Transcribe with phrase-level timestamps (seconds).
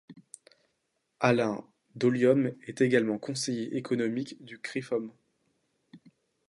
[1.19, 1.63] Alain
[1.93, 5.11] Dolium est également Conseiller économique du Crefom.